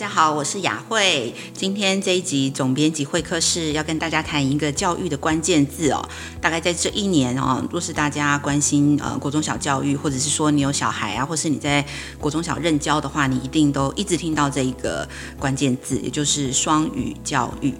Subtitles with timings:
[0.00, 1.34] 大家好，我是雅慧。
[1.52, 6.02] 今天这一集总编辑会客室要跟大家谈一个教育的关键字哦。
[6.40, 11.84] 大概在这一年哦，若是大家关心呃国中小教育，或者是说你有小孩啊，或是你在
[12.18, 15.06] 国中小任教的话，你一定都一直听到这一个
[15.38, 17.74] 关键字，也就是双语教育。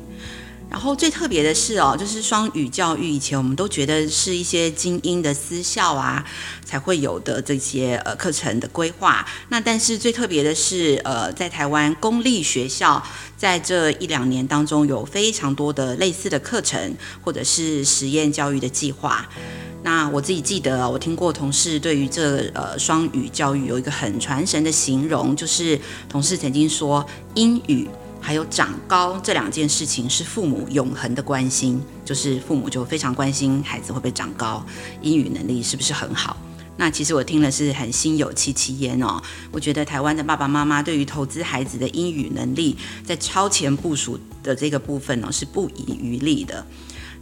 [0.71, 6.25] 然后最特别的是哦，就是双语教育，以前我们都觉得是一些精英的私校啊
[6.65, 9.27] 才会有的这些呃课程的规划。
[9.49, 13.03] 那但是最特别的是，呃，在台湾公立学校
[13.37, 19.29] 在这一两年当中，有非常多的类似的课程或者是实验教育的计划。
[19.83, 27.89] 那我自己记得，我听过同事对于这呃双语教育有一个很传神的形容，就是同事曾经说英语。
[28.21, 34.65] 还有长高这两件事情是父母永恒的关心，就是父母就非常关心孩子会不会长高，
[35.03, 36.37] 英语能力是不是很好。
[36.77, 39.21] 那其实我听了是很心有戚戚焉哦。
[39.51, 46.65] 我觉得台湾的爸爸妈妈对于投资孩子的英语能力，在超前部署的这个部分呢，是不遗余力的。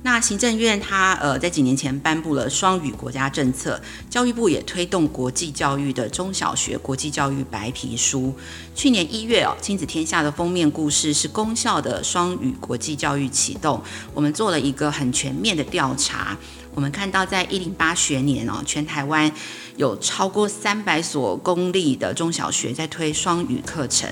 [0.02, 8.32] 那行政院它呃在几年前颁布了双语国家政策，教育部也推动国际教育的中小学国际教育白皮书。
[8.76, 13.82] 去年一月哦，亲子天下的封面故事是公校的双语国际教育启动。
[14.14, 16.36] 我们做了一个很全面的调查，
[16.74, 19.30] 我们看到在一零八学年哦，全台湾
[19.76, 24.08] 有超过三百所公立的中小学在推双语课程。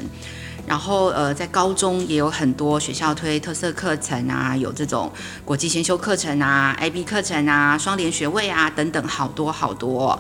[0.67, 5.11] 然后，呃，在高中也有很多学校推特色课程啊，有这种
[5.45, 10.19] 国际先修课程啊、IB 课程啊、双联学位啊等等，好多好多。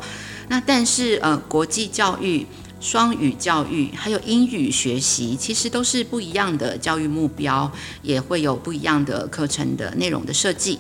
[0.48, 2.46] 那但是，呃，国际教育、
[2.80, 7.68] 双语教育还有英语学习，其实都是不一样的教育目标，
[8.02, 10.78] 也会有不一样的课程的内容的设计。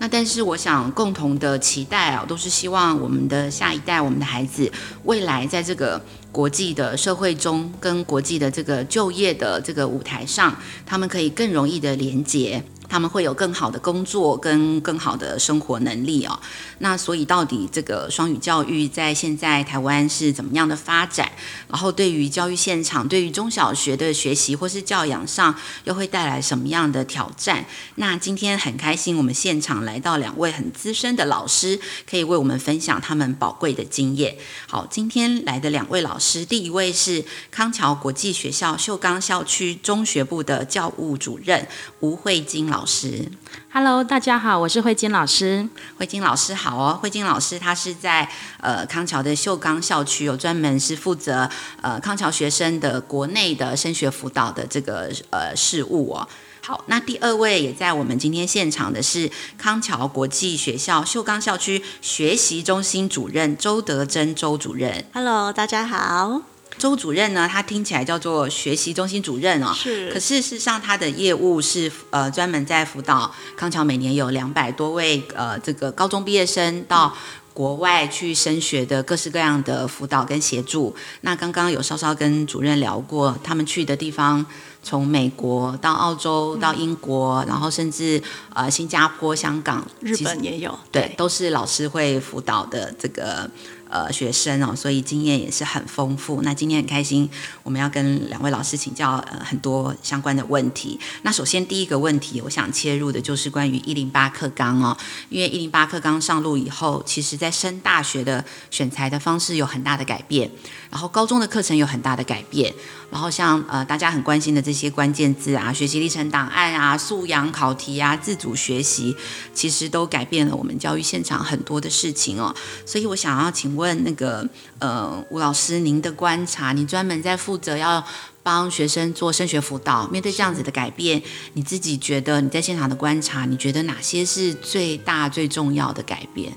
[0.00, 4.68] 那但是，我想共同的期待啊，都是希望我们的下一代、我们的孩子，
[5.04, 6.04] 未来在这个。
[6.34, 10.52] 国际的社会中，跟国际的这个就业的这个舞台上，
[10.84, 12.60] 他们可以更容易的连接。
[12.94, 16.38] 他们会有更好的工作跟更好的生活能力哦。
[16.78, 21.32] 那所以到底这个双语教育在现在台湾是怎么样的发展？
[21.68, 27.66] 然后对于教育现场，对于中小学的学习或是教养上，又会带来什么样的挑战？
[27.96, 34.36] 那今天很开心，我们现场来到两位很资深的老师，可以为我们分享他们宝贵的经验。
[34.68, 41.66] 好，今天来的两位老师，第一位是康桥国际学校秀冈校区中学部的教务主任
[41.98, 43.30] 吴慧晶老师
[43.72, 45.68] ，Hello，大家好，我是慧晶老师。
[45.96, 48.28] 慧晶老师好哦，慧晶老师他是在
[48.60, 51.48] 呃康桥的秀冈校区，有专门是负责
[51.80, 56.28] 呃康桥学生的国内的升学辅导的这个呃事务哦。
[56.62, 66.53] 好，那第二位也在我们今天现场的是康桥国际学校秀冈校区学习中心主任周德珍周主任，Hello，大家好。
[66.84, 70.12] 周主任呢，他听起来叫做学习中心主任哦，是。
[70.12, 77.16] 可是事实上，他的业务是呃专门在辅导康桥，每年有两百多位呃这个高中毕业生到
[77.54, 80.94] 国外去升学的各式各样的辅导跟协助。
[81.22, 84.44] 那刚刚有稍稍跟主任聊过，他们去的地方
[84.82, 93.50] 从美国到澳洲到英国，嗯、然后甚至呃新加坡、香港、日本也有，对，对，都是老师会辅导的这个。
[93.88, 96.42] 呃，学生哦，所以经验也是很丰富。
[96.42, 97.28] 那今天很开心，
[97.62, 100.98] 我们要跟两位老师请教呃很多相关的问题。
[101.22, 104.96] 那首先第一个问题，我想切入的就是关于一零八课纲哦，
[105.28, 110.50] 因为一零八课纲上路以后，其实在升大学的选材的方式有很大的改变，
[110.90, 112.74] 然后高中的课程有很大的改变，
[113.10, 119.14] 然后像呃大家很关心的这些关键字啊，学习历程档案啊，素养考题啊，自主学习，
[119.54, 122.54] 其实都改变了我们教育现场很多的事情哦。
[122.84, 124.04] 所以我想要请问。
[124.04, 124.48] 那个
[124.78, 128.04] 呃吴老师，您的观察，你专门在负责要
[128.42, 131.22] 帮学生做升学辅导，面对这样子的改变，
[131.54, 136.52] 你自己觉得你在现场的观察，你觉得哪些是最大最重要的改变？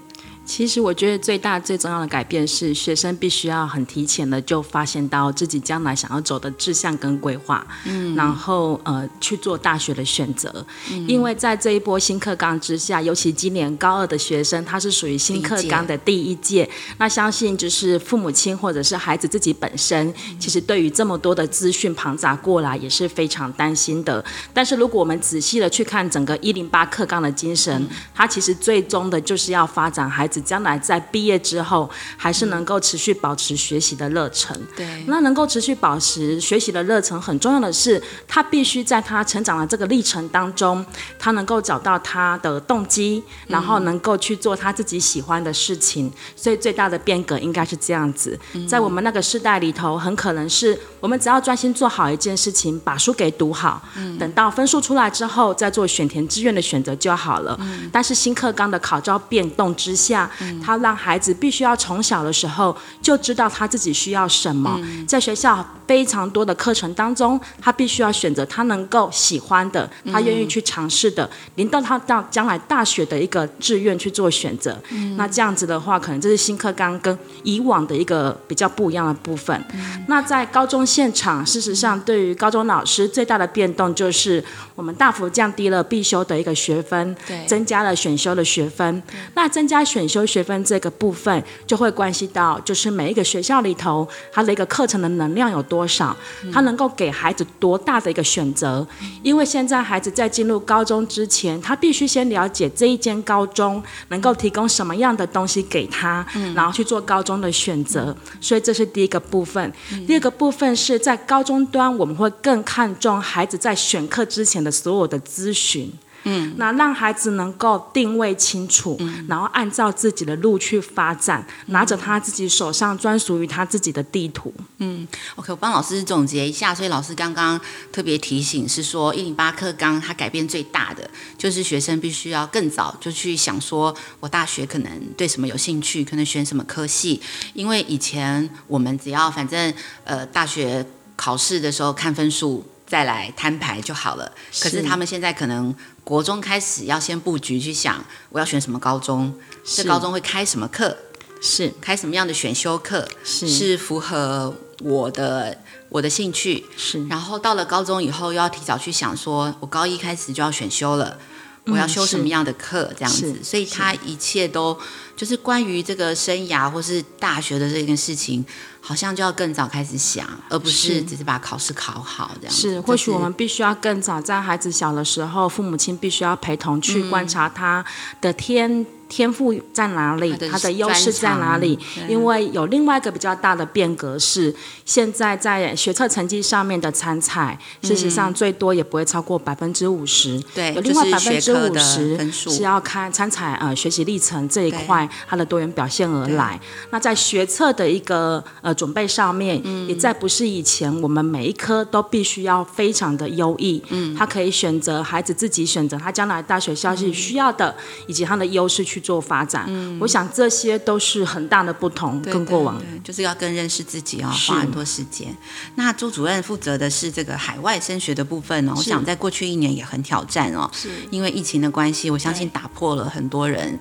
[0.47, 16.67] 其实我觉得最大最重要的改变是，学生必须要很提前的就发现到自己将来想要走的志向跟规划，嗯，然后呃去做大学的选择，嗯，因为在这一波新课纲之下，尤其今年高二的学生，他是属于新课纲的第一届，
[16.97, 24.23] 那相信就是父母亲或者是孩子自己本身，其实对于这么多的资讯庞杂过来也是非常担心的。
[24.53, 27.85] 但是如果我们仔细的去看整个一零八课纲的精神，
[28.15, 30.36] 它其实最终的就是要发展孩子。
[30.37, 34.55] 子将来在毕业之后，还是能够持续保持学习的热忱。
[34.75, 40.85] 对，那能够持续保持学习的热忱，很重要的是，他必须在他成长的这个历程当中，
[41.17, 46.11] 他能够找到他的动机，然后能够去做他自己喜欢的事情。
[46.35, 48.37] 所以最大的变革应该是这样子，
[48.67, 53.81] 在我们那个时代里头，很可能是我们只要专心做好一件事情，把书给读好，
[54.19, 57.59] 等到分数出来之后，再做选填志愿的选择就好了。
[57.91, 60.26] 但是新课纲的考招变动之下，
[60.63, 74.77] 他让孩子必须要从小的时候就知道他自己需要什么，在学校非常多的课程当中，他必须要选择他能够喜欢的，他愿意去尝试的，临到他到将来大学的一个志愿去做选择。
[75.15, 79.63] 那这样子的话，可能这是新课纲跟以往的一个比较不一样的部分。
[80.07, 84.43] 那在高中现场，事实上对于高中老师最大的变动就是，
[84.75, 89.01] 我们大幅降低了必修的一个学分，对，增加了选修的学分。
[89.33, 96.15] 那增加选修学分这个部分，就会关系到，就是每一个学校里头，它的一个课程的能量有多少，
[96.51, 98.85] 它能够给孩子多大的一个选择。
[99.21, 106.25] 因为现在孩子在进入高中之前，他必须先了解这一间高中能够提供什么样的东西给他，
[106.55, 108.15] 然后去做高中的选择。
[108.39, 109.71] 所以这是第一个部分。
[110.07, 115.91] 第二个部分是在高中端，我们会更看重孩子在选课之前的所有的咨询。
[116.27, 124.53] 嗯，那让孩子能够定位清楚，嗯，然后按照自己的路去发展，嗯，拿着他自己手上专属于他自己的地图。
[124.79, 126.75] 嗯，OK，我帮老师总结一下。
[126.75, 127.59] 所以老师刚刚
[127.91, 137.21] 特别提醒是说，一零八课纲它改变最大的就是学生必须要更早就去想说，我大学可能对什么有兴趣，可能选什么科系。
[137.53, 140.85] 因为以前我们只要反正呃大学
[141.15, 142.65] 考试的时候看分数。
[142.87, 144.31] 再来摊牌就好了。
[144.61, 145.75] 可是他们现在可能
[146.07, 150.95] 国中开始要先布局，去想我要选什么高中，这高中会开什么课，
[151.41, 155.57] 是开什么样的选修课，是是符合我的
[155.89, 157.05] 我的兴趣，是。
[157.09, 161.19] 然后到了高中以后，又要提早去想，说我高一开始就要选修了，
[161.65, 163.43] 我要修什么样的课，这样子。
[163.43, 164.79] 所以他一切都
[165.17, 168.45] 就是关于这个生涯或是大学的这件事情。
[168.87, 172.55] 好像就要更早开始想，而不是只是把考试考好这样。
[172.55, 177.83] 是，或许我们必须要更早，在孩子小的时候，父母亲必须要陪同去观察他
[178.21, 178.85] 的天。
[179.09, 180.35] 天赋在哪里？
[180.51, 181.77] 他的优势在哪里？
[182.09, 184.53] 因为有另外一个比较大的变革是，
[184.85, 190.37] 现在在学测成绩上面的参采，事实上最多也不会超过百分之五十。
[190.53, 196.59] 对，有另外百分之五十是要看参采呃学习历程这一块它的多元表现而来。
[196.91, 203.81] 那在学测的一个呃准备上面，也再不是以前我们每一科都必须要非常的优异。
[203.89, 207.73] 嗯，他可以选择孩子自己选择他将来大学校系需要的，
[208.07, 208.96] 以及他的优势去。
[208.97, 215.27] 去做发展，嗯，我想这些都是很大的不同，跟过往就是要更认识自己哦，花很多时间。
[215.75, 223.79] 那周主任负责的是这个海外升学的部分哦，我想在过去一年也很挑战哦，是因为疫情的关系，我相信打破了很多人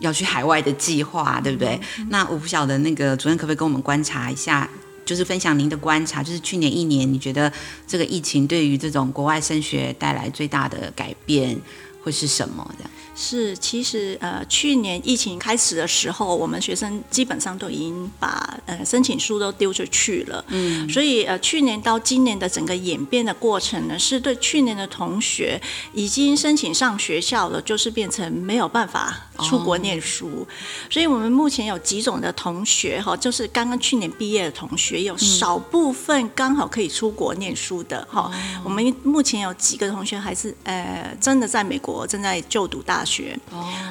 [0.00, 1.80] 要去海外的计划，对不对？
[1.96, 4.68] 嗯，那我不晓得那个主任可不可以跟我们观察一下，
[5.06, 7.50] 就是分享您的观察，就是去年一年，你觉得
[7.86, 11.58] 这个疫情对于这种国外升学带来最大的改变
[12.02, 12.70] 会是什么？
[12.76, 12.90] 这样。
[13.22, 20.42] 是，其实呃，去年疫情开始的时候，我们学生基本上都已经把呃申请书都丢出去了。
[20.48, 25.60] 嗯，所以呃，去年到今年的整个演变的过程呢，是对去年的同学
[25.92, 30.26] 已经申请上学校了，就是变成没有办法出国念书。
[30.26, 30.46] 哦、
[30.88, 38.30] 所以我们目前有几种的同学哈，就是刚刚去年毕业的同学，有少部分刚好可以出国念书的哈。
[38.32, 43.09] 嗯、我们目前有几个同学还是呃真的在美国正在就读大学。
[43.10, 43.36] 学，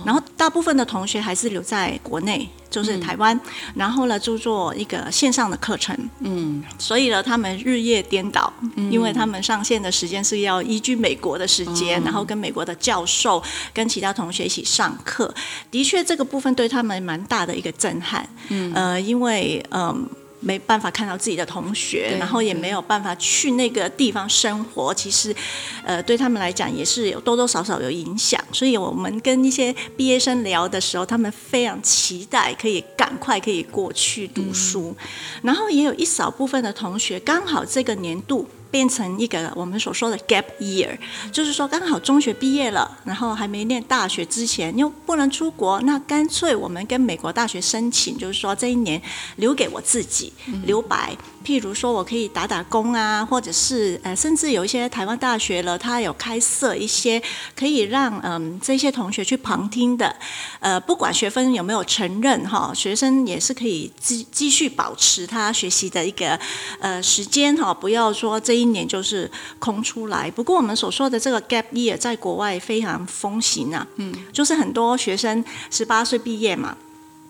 [0.05, 3.41] 然后大部分的同学还是留在国内，就是台湾，嗯、
[3.75, 15.33] 然后呢就做一个线上的课程，嗯，所以呢他们日夜颠倒，嗯、因为他们上线的时间是要依据美国的时间，嗯、然后跟美国的教授跟其他同学一起上课，
[15.69, 19.87] 的确这个部分对他们蛮大的一个震撼，嗯，呃，因为嗯。
[19.89, 19.97] 呃
[20.41, 25.35] 没办法看到自己的同学，然后也没有办法去那个地方生活，其实，
[25.83, 28.39] 呃，对他们来讲也是有多多少少有影响。
[28.51, 34.95] 所以我们跟一些毕业生聊的时候，他们非常期待可以赶快可以过去读书。
[34.99, 35.07] 嗯、
[35.43, 40.97] 然后也有一少部分的同学，刚好这个年度变成一个我们所说的 gap year，
[41.31, 49.01] 就是说刚好中学毕业了，然后还没念大学之前又不能出国，那干脆我们跟美国大学申请，就是说这一年
[49.37, 50.31] 留给我自己
[50.65, 51.15] 留白。
[51.43, 57.19] 譬如说我可以打打工啊，或者是呃，甚至有一些台湾大学了，它有开设一些
[57.55, 60.13] 可以让嗯这些同学去旁听的，
[60.59, 66.37] 呃，不管学分有没有承认哈，学生也是可以继继续保持他学习的一个
[66.79, 70.29] 呃时间哈，不要说这一年就是空出来。
[70.31, 76.77] 不过我们所说的这个 gap year 在国外非常风行啊，嗯，就是很多学生十八岁毕业嘛，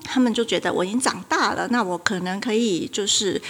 [0.03, 3.41] 他们就觉得我已经长大了，那我可能可以就是。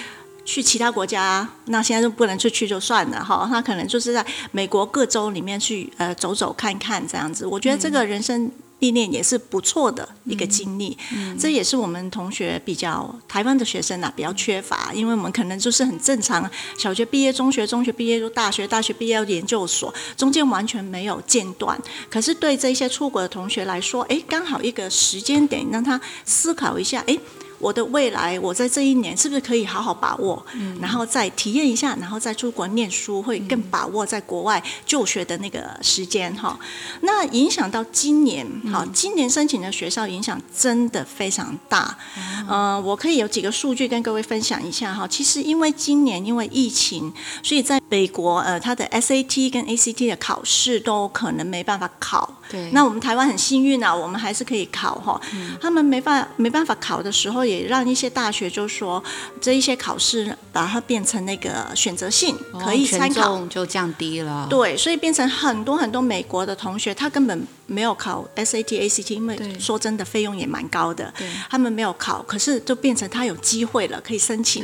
[0.45, 3.47] 去其他国家，那现在就不能出去就算了哈。
[3.47, 7.45] 他可能就是在美国各州里面去呃走走看看这样子。
[7.45, 10.97] 我觉得这个人生历练也是不错的一个经历。
[11.39, 21.79] 这也是我们同学比较台湾的学生啊比较缺乏，因为我们可能就是很正常，小学毕业、中学、中学毕业入大学，大学毕业要研究所，中间完全没有间断。
[22.09, 27.17] 可是对这些出国的同学来说，哎，刚好一个时间点让他思考一下，哎。
[27.59, 36.57] 我的未来，我在这一年是不是可以好好把握，嗯、然后再体验一下，然后再出国念书，会更把握在国外就学的那个时间哈。
[37.01, 41.97] 那影响到今年，好，今年申请的学校影响真的非常大。
[42.15, 45.07] 嗯、呃，我可以有几个数据跟各位分享一下哈。
[45.07, 47.13] 其实因为今年因为疫情，
[47.43, 52.38] 所以在美国呃，它的 SAT 跟 ACT 的考试都可能没办法考。
[52.49, 52.69] 对。
[52.71, 55.19] 那我们台湾很幸运啊，我们还是可以考哈。
[55.33, 57.39] 嗯、他们没办没办法考的时候。
[57.49, 59.03] 也让一些大学就说，
[59.41, 64.45] 这一些考试把它变成那个选择性，可以参考，就降低了。
[64.49, 71.11] 对，所以变成很多很多美国的同学，他根本没有考 SAT、ACT，因为说真的费用也蛮高的。
[71.17, 74.63] 对，他们没有考，可是就变成他有机会了，可以申请。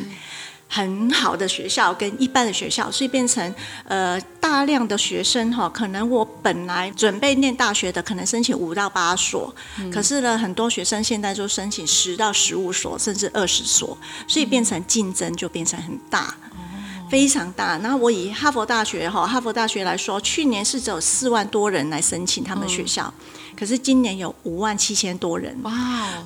[0.68, 3.54] 很好的学校跟一般的学校，所以变成
[3.86, 17.78] 呃大量的学生哈，可能我本来准备念大学的，可能申请五到八所，嗯、可是呢，很多学生现在就申请十到十五所，甚至二十所，所以变成竞争就变成很大，嗯、非常大。
[17.78, 23.14] 那我以哈佛大学哈，哈佛大学来说，去年是只有四万多人来申请他们学校。
[23.18, 25.74] 嗯可是今年有五万七千多人哇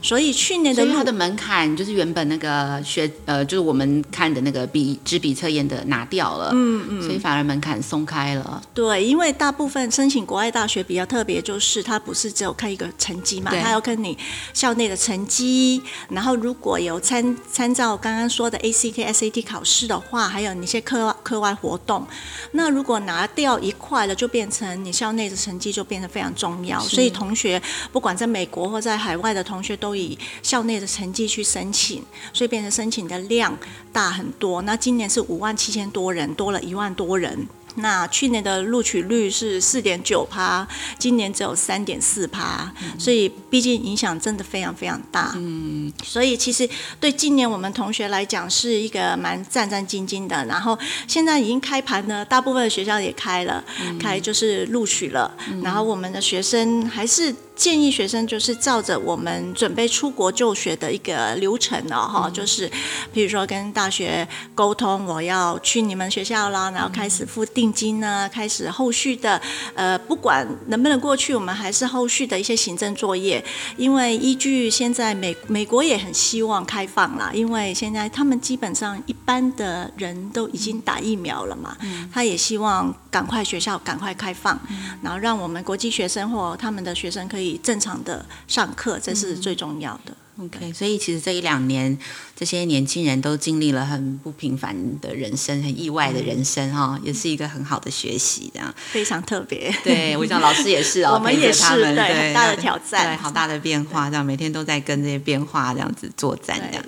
[0.01, 8.61] 所以去年的它的门槛就是原本那个学呃，就是我们看的那个笔纸笔测验的拿掉了，嗯嗯，所以反而门槛松开了。
[8.73, 14.17] 对，因为大部分申请国外大学比较特别，就是它不是只有看一个成绩嘛，对它要看你
[14.53, 22.07] 校内的成绩，然后如果有参参照刚刚说的 ACT、SAT 考试的话，还有你一些课课外活动，
[22.53, 27.09] 那如果拿掉一块了，就变成你校内的成绩就变得非常重要，所以。
[27.19, 27.61] 同学
[27.91, 33.57] 不管在美国或在海外的同学，都以校内的成绩去申请，所以变成申请的量
[33.91, 34.61] 大很多。
[34.61, 37.45] 那今年是五万七千多人，多了一万多人。
[37.75, 45.33] 那去年的录取率是四点九趴，今年只有三点四趴，所以毕竟影响真的非常非常大。
[45.35, 46.67] 嗯，所以其实
[46.99, 50.45] 对今年我们同学来讲是一个蛮战战兢兢的。
[50.45, 53.63] 然后现在已经开盘呢，大部分的学校也开了，
[53.99, 55.31] 开就是录取了。
[55.63, 57.33] 然后我们的学生还是。
[57.59, 62.71] 建议学生就是照着我们准备出国就学的一个流程哦，哈、嗯，就是，
[63.11, 69.41] 比如说跟大学沟通，我要去你们学校啦，然后开始付定金呢，开始后续的，
[69.73, 73.43] 呃，不管能不能过去，我们还是后续的一些行政作业。
[73.75, 87.59] 因为依据现在美美国也很希望开放啦，因为现在他们基本上一般的人都已经打疫苗了嘛，嗯、他也希望赶快学校赶快开放，嗯、然后让我们国际学生或他们的学生可以。
[87.61, 90.15] 正常的上课，这是最重要的。
[90.41, 91.97] OK，所以其实这一两年，
[92.33, 98.73] 这些年轻人都经历了很不平凡的人生，很意外的人生哈，嗯、也是一个很好的学习，这样。
[98.89, 99.69] 非常特别。
[99.83, 106.85] 对，我想老师 也是哦，我们也是，们对，很大的挑战，对，好大的变化，这样每天都在跟这些变化这样子作战，这样。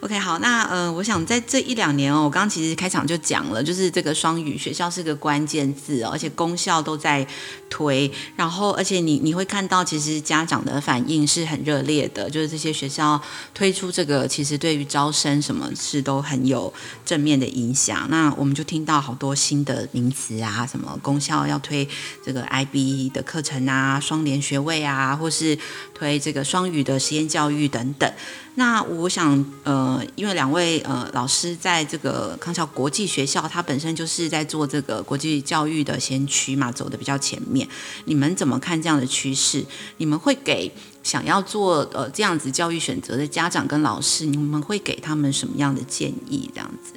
[0.00, 7.26] OK，好，那呃，我想在这一两年哦，我刚刚其实开场就讲了，就是这个双语学校是个关键字哦，而且功效都在
[7.68, 13.20] 推，然后而且你你会看到，其实家长的反应是很热烈的，就是这些学校
[13.52, 13.72] 推。
[13.72, 16.70] 出这个其实对于招生什么事都很有
[17.06, 18.06] 正面的影响。
[18.10, 21.88] 那我们就听到好多新的名词啊，什么公校要推
[22.22, 25.58] 这个 IB 的课程啊，双联学位啊，或是
[25.94, 28.12] 推这个双语的实验教育等等。
[28.56, 37.66] 那我想，呃，因为两位呃老师在这个康桥国际学校，它本身就是在做这个国际教育的先驱嘛，走得比较前面。
[38.04, 39.64] 你们怎么看这样的趋势？
[39.96, 40.70] 你们会给
[41.02, 46.50] 想要做呃这样子教育选择的家长跟老师，你们会给他们什么样的建议？
[46.54, 46.92] 这样子。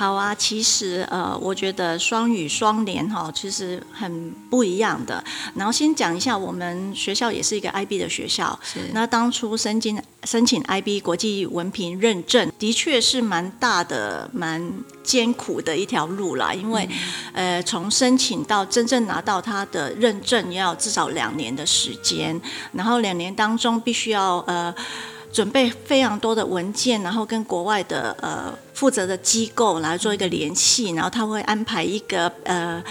[0.00, 5.22] 好啊，其实呃，我觉得双语双联哈，其实很不一样的。
[5.54, 8.58] 然后先讲一下，我们学校也是一个 IB 的学校。
[8.62, 8.80] 是。
[8.94, 14.72] 那当初申请申请 IB 国际文凭认证，的确是蛮大的、蛮
[15.04, 16.54] 艰苦的一条路啦。
[16.54, 16.88] 因为、
[17.34, 22.40] 嗯、呃，从申请到真正拿到它的认证，要至少两年的时间。
[22.72, 24.74] 然后两年当中，必须要呃。
[25.32, 32.82] 准备非常多的文件，然后跟国外的呃负责的机构来做一个联系，然后他会安排一个呃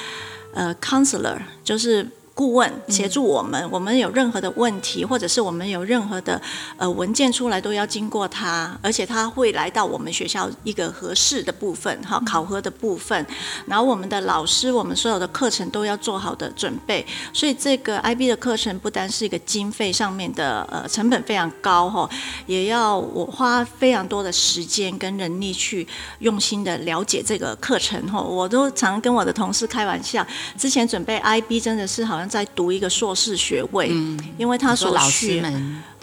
[0.54, 2.08] 呃 counselor，就是。
[2.40, 6.42] 顾问协助我们，我们有任何的问题，或者是我们有任何的
[6.78, 13.26] 呃文件出来，都要经过他，而且他会来到我们学校一个合适的部分，哈，考核的部分。
[13.66, 17.06] 然后我们的老师，我们所有的课程都要做好的准备。
[17.34, 22.10] 所以这个 IB 的课程不单是一个经费上面的呃成本非常高哈，
[22.46, 25.86] 也要我花非常多的时间跟人力去
[26.20, 28.22] 用心的了解这个课程哈。
[28.22, 30.26] 我都常跟我的同事开玩笑，
[30.58, 32.29] 之前准备 IB 真的是好像。
[32.30, 35.42] 在读一个硕士学位，嗯、因为他所需，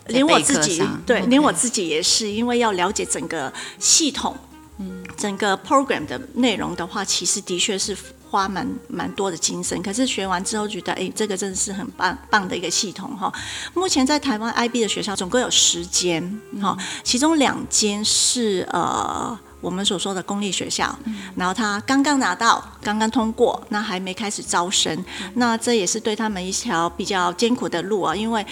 [0.09, 4.37] 连我自己对，连我自己也是，因为要了解整个系统，
[4.79, 7.97] 嗯，整个 program 的内容的话，其实的确是
[8.29, 9.81] 花蛮蛮多的精神。
[9.83, 13.33] 可是学完之后觉得，哎，这个真的是很棒棒的一个系统哈。
[13.75, 19.39] 目前在台湾 IB 的学校总共有十间，哈，其中两间是呃。
[19.61, 20.97] 我们所说的公立学校，
[21.35, 28.45] 然后他刚刚拿到，刚刚通过，那还没开始招生，那这也是对他们一条比较艰苦的路啊，因为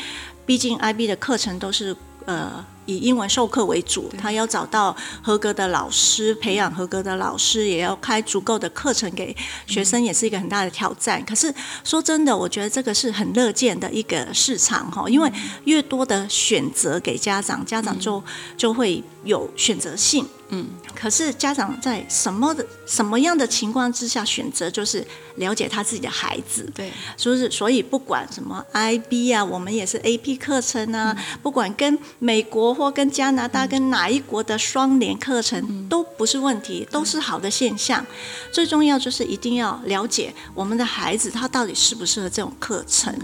[0.47, 1.97] 毕竟 IB 的课程都是
[2.27, 2.65] 呃。
[2.87, 9.35] 以英文授课为主，他要找到合格的老师，培养合格的老师，也要开足够的课程给
[9.67, 11.25] 学生，也是一个很大的挑战。
[11.25, 11.51] 可是
[11.83, 15.33] 说真的，我觉得这个是很乐见的一个市场哈，因为
[15.65, 18.23] 越多的选择给家长，家长就
[18.55, 20.27] 就会有选择性。
[20.51, 26.71] 嗯，可是家长在什么的什么样的情况之下选择，就是了解他自己的孩子。
[26.75, 32.75] 对，所以所以不管什么 IB 啊，我们也是 AP 课程啊，不管跟美国。
[32.75, 38.05] 或跟加拿大跟哪一国的双联课程都不是问题，都是好的现象。
[38.51, 43.15] 最重要就是一定要了解我们的孩子他到底适不适合这种课程。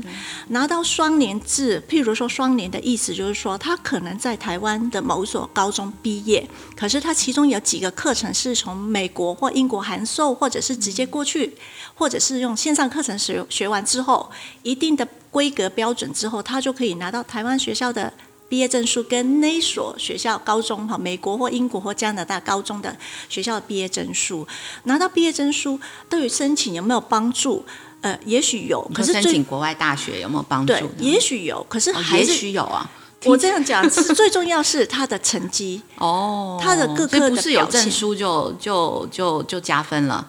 [0.48, 11.56] 拿到双联制，譬如说双联的意思就是说，他可能在台湾的某所高中毕业，可是他其中有几个课程是从美国或英国函授，或者是直接过去，
[11.94, 14.30] 或者是用线上课程学学完之后，
[14.62, 18.12] 一定的规格标准之后，他就可以拿到台湾学校的。
[18.48, 22.96] 毕业证书跟那所学校高中哈，美国或英国或加拿大高中的
[23.28, 24.44] 学校的毕业证书，
[24.82, 27.64] 拿到毕业证书对于申请有没有帮助？
[28.00, 30.72] 呃，也许有，可是申请国外大学有没有帮助？
[30.72, 32.90] 对，也许有，可是还是、哦、也许有啊。
[33.26, 40.26] 我这样讲是最重要是他的成绩哦，他的各科的表现，不是有证书就就就就加分了。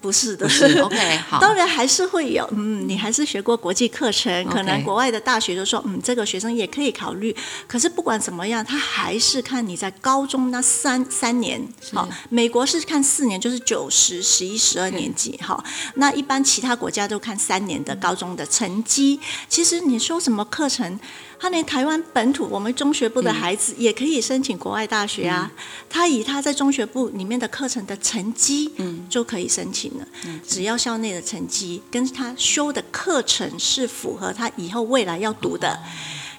[0.00, 7.32] 不是的，是 OK， 好，当然还是会有，嗯，你还是学过国际课程，可能国外的大学就说，嗯，这个学生也可以考虑。
[7.68, 15.62] 可是不管怎么样，他还是看你在高中那三三年，好，美国是看四年，就是九十、十一、十二年级，哈。
[15.94, 19.20] 那一般其他国家都看三年的高中的成绩。
[19.48, 20.98] 其实你说什么课程？
[21.42, 25.50] 他连台湾本土，我们中学部的孩子也可以申请国外大学啊。
[25.52, 30.06] 嗯、他以他在中学部里面的课程的成绩，嗯，就可以申请了。
[30.24, 35.90] 嗯，只要校内的成绩跟他修的课程是符合他以后未来要读的，嗯、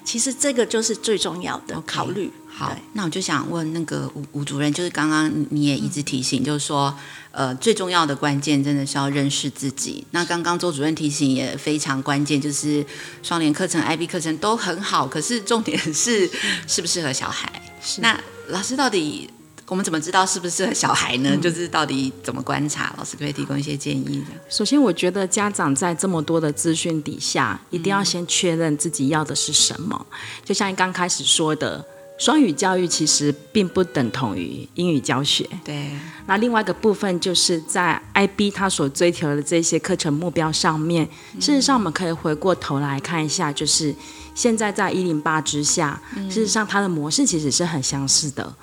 [0.06, 2.28] 其实这个就是最重要的考虑。
[2.28, 6.94] Okay, 好，那我就想问那个吴吴主任，就是刚刚你也一直提醒，就是说。
[7.36, 10.06] 呃，最重要的关键真的是要认识自己。
[10.12, 12.86] 那刚刚周主任提醒也非常关键，就是
[13.24, 16.30] 双联课程、IB 课程都很好，可是重点是
[16.68, 17.50] 适不适合小孩。
[17.82, 18.16] 是那
[18.50, 19.28] 老师到底
[19.66, 21.30] 我们怎么知道适不适合小孩呢？
[21.32, 22.94] 嗯、就是到底怎么观察？
[22.96, 24.26] 老师可，以提供一些建议的。
[24.48, 30.06] 首先，我觉得家长在这么多的资讯底下，一定要先确认自己要的是什么。
[30.08, 31.84] 嗯、就像你刚开始说的。
[32.16, 35.48] 双语教育其实并不等同于英语教学。
[35.64, 35.90] 对。
[36.26, 43.94] 那另外一个部分就是在 IB 它所追求的这些课程目标上面，嗯、事实上我们可以回过头来看一下，就是
[44.34, 48.54] 现在在一零八之下，嗯、事实上它的模式其实是很相似的。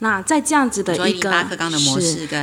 [0.00, 1.48] 那在这样子的一个是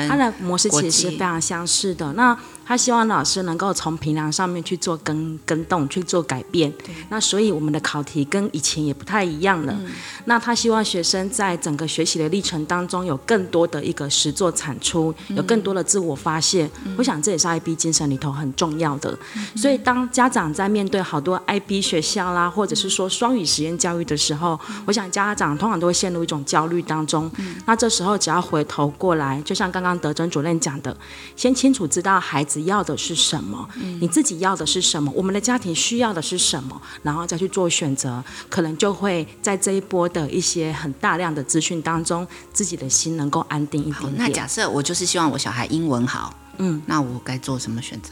[0.09, 2.11] 它的模式其实是非常相似的。
[2.13, 6.73] 那他希望老师能够从平量上面去做更更动，去做改变。
[7.09, 9.73] 那所以我们的考题跟以前也不太一样了。
[9.79, 9.91] 嗯、
[10.25, 16.69] 那他希望学生在整个学习的历程当中有更多的一个实作产出，有更多的自我发现。
[16.85, 19.15] 嗯、我想这也是 IB 精神里头很重要的。
[19.35, 27.31] 嗯、所以当家长在面对好多 IB 学校啦，或者是说双语实验教育的时候，嗯、我想家长通常都会陷入一种焦虑当中。
[27.37, 30.95] 嗯、那这时候只要回头过来，就像刚刚德珍主任讲的，
[31.35, 32.65] 先清楚知道孩子。
[32.65, 33.67] 要的是什么？
[33.99, 35.11] 你自己要的是什么？
[35.13, 36.81] 我们的家庭需要的是什么？
[37.03, 44.15] 然后再去做选择，可能就会在这一波的一些很大量的资讯当中，自己的心能够安定一点点。
[44.17, 48.11] 那假设我就是希望我小孩英文好，嗯，那我该做什么选择？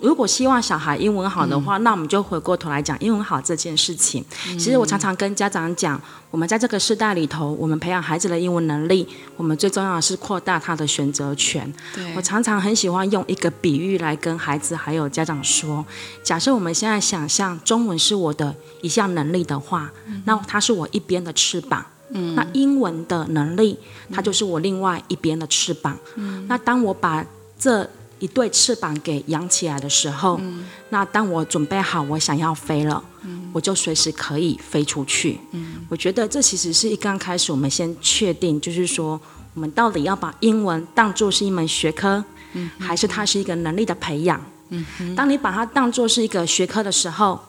[0.00, 4.24] 如果希望小孩英文好的话，嗯、那我们就回过头来讲英文好这件事情。
[4.48, 9.06] 嗯、其实我常常跟家长讲，我们在这个时代里头，我们培养孩子的英文能力，
[9.36, 11.72] 我们最重要的是扩大他的选择权。
[12.14, 15.84] 我常常很喜欢用一个比喻来跟孩子还有家长说：
[16.22, 21.84] 假设我们现在想象中文是我的一项能力的话，嗯、那它是我一边的翅膀。
[22.10, 23.78] 嗯、那英文的能力，
[24.10, 25.94] 它就是我另外一边的翅膀。
[26.14, 27.22] 嗯、那当我把
[27.58, 27.86] 这
[28.20, 35.38] 一对翅膀给扬起来的时候，嗯、那当我准备好我想要飞了，嗯、我就随时可以飞出去。
[35.52, 39.20] 嗯、我觉得这其实是一刚开始我们先确定，就是说
[39.54, 44.40] 我们到底要把英文当作是一门学科，嗯、还是它是一个能力的培养？
[44.70, 47.40] 嗯、当你把它当作是一个学科的时候，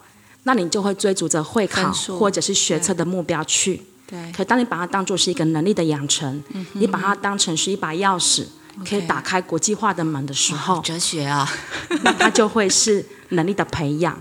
[0.43, 3.81] 那你就会追逐着会考或者是学测的目标去。
[4.07, 4.31] 对。
[4.31, 8.45] 可当你把它当做是一个能力的养成，嗯、你把它当成是一把钥匙。
[8.87, 11.49] 可以打开国际化的门的时候，哲学啊，
[12.03, 14.19] 那它就会是能力的培养。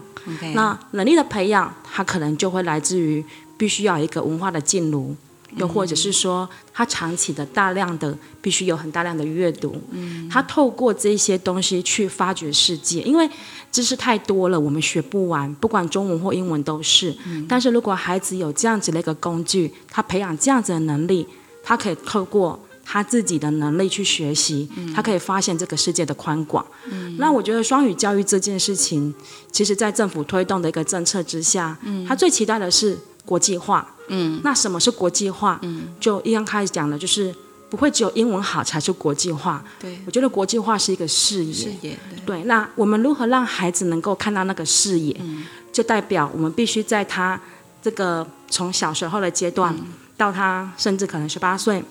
[0.54, 3.24] 那能力的培养，它可能就会来自于
[3.56, 5.16] 必须要一个文化的进入，
[5.56, 9.80] 又或者是说，他长期的大量的必须有很大量的阅读。
[9.90, 13.26] 嗯，他透过这些东西去发掘世界，因为
[13.72, 17.16] 知识太多了，我们学不完，不管中文或英文都是。
[17.24, 21.26] 嗯，但是如果孩子有这样子的一个工具，他培养这样子的能力，
[21.64, 22.62] 他可以透过。
[22.90, 26.64] 他自己的能力去学习，他可以发现这个世界的宽广。
[26.90, 29.14] 嗯、那我觉得双语教育这件事情，
[29.52, 33.86] 其实在政府推动的一个政策之下，嗯、他最期待的是国际化。
[34.08, 35.58] 嗯，那什么是国际化？
[35.60, 37.34] 嗯，就一刚开始讲的，就是
[37.68, 39.62] 不会只有英文好才是国际化。
[39.78, 41.52] 对，我觉得国际化是一个视野。
[41.52, 41.98] 视野。
[42.16, 42.24] 对。
[42.24, 45.14] 对，那我们如何让孩子能够看到那个视野？
[45.20, 47.38] 嗯、就代表我们必须在他
[47.82, 51.84] 这个从小时候的阶段，嗯、到他甚至可能十八岁。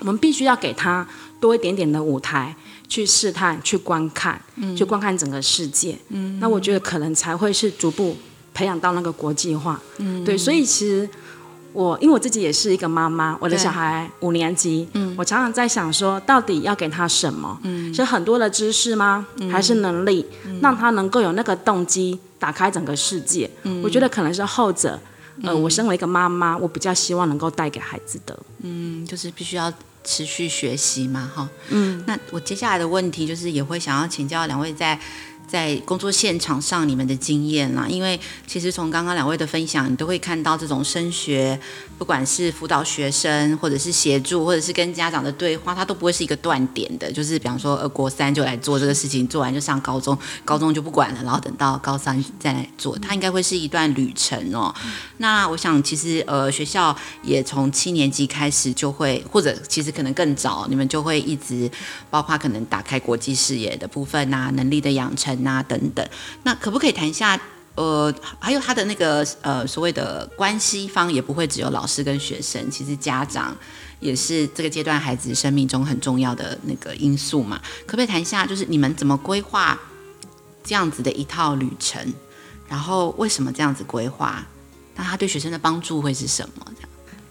[0.00, 1.06] 我们必须要给他
[1.38, 2.54] 多一点点的舞台，
[2.88, 5.96] 去试探、去观看、嗯、去观看整个世界。
[6.08, 8.16] 嗯，那我觉得可能才会是逐步
[8.52, 9.80] 培养到那个国际化。
[9.98, 11.08] 嗯，对，所以其实
[11.72, 17.58] 我因为我自己也是一个妈妈，我的小孩五年级，嗯，我常常在想说，到底要给他什么？
[17.62, 19.26] 嗯，是很多的知识吗？
[19.36, 23.48] 嗯、还是能力，嗯、让他能够有那个动机打开整个世界？
[23.62, 24.98] 嗯，我觉得可能是后者。
[25.42, 29.72] 呃，我身为一个妈妈，我比较希望能够带给孩子的，嗯，就是必须要。
[30.02, 34.98] 持续学习嘛，哈，嗯，那我接下来的问题就是也会想要请教两位在
[35.50, 41.58] 在工作现场上你们的经验啦，因为其实从刚刚两位的分享，你都会看到这种升学，
[41.98, 47.10] 不管是辅导学生，或者是协助，或者是跟家长的对话，它都不会是一个断点的。
[47.10, 54.72] 就是比方说，呃，国三就来做这个事情，做完就上高中， 高中就不管了，然后等到高三再来做，它应该会是一段旅程哦。
[55.16, 61.68] 那我想，其实呃，学校也从七年级开始就会，或者其实可能更早，你们就会一直，
[62.08, 65.39] 包括可能打开国际视野的部分啊，能力的养成。
[65.46, 66.06] 啊，等等，
[66.42, 67.40] 那可不可以谈一下？
[67.76, 73.56] 呃，还有他的那个呃所谓的关系方，也不会只有老师跟学生，其实家长
[74.00, 77.58] 也是这个阶段孩子生命中很重要的那个因素嘛。
[77.86, 79.78] 可不可以谈一下，就是你们怎么规划
[80.62, 82.12] 这样子的一套旅程？
[82.68, 84.44] 然后为什么这样子规划？
[84.96, 86.66] 那他对学生的帮助会是什么？